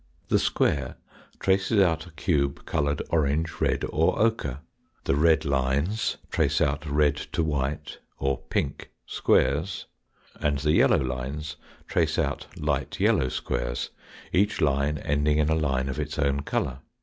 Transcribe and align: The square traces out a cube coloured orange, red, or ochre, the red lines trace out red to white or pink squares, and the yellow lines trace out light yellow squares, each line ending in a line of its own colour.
The 0.29 0.39
square 0.39 0.95
traces 1.39 1.79
out 1.79 2.07
a 2.07 2.11
cube 2.13 2.65
coloured 2.65 3.03
orange, 3.11 3.51
red, 3.61 3.85
or 3.87 4.17
ochre, 4.19 4.61
the 5.03 5.15
red 5.15 5.45
lines 5.45 6.17
trace 6.31 6.59
out 6.59 6.87
red 6.87 7.15
to 7.33 7.43
white 7.43 7.99
or 8.17 8.39
pink 8.49 8.89
squares, 9.05 9.85
and 10.41 10.57
the 10.57 10.71
yellow 10.73 10.97
lines 10.97 11.55
trace 11.87 12.17
out 12.17 12.47
light 12.57 12.99
yellow 12.99 13.29
squares, 13.29 13.91
each 14.33 14.59
line 14.59 14.97
ending 14.97 15.37
in 15.37 15.49
a 15.49 15.55
line 15.55 15.87
of 15.87 15.99
its 15.99 16.17
own 16.17 16.39
colour. 16.39 16.79